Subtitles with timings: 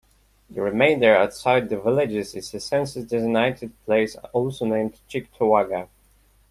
[0.49, 5.89] The remainder, outside the villages, is a census-designated place also named Cheektowaga.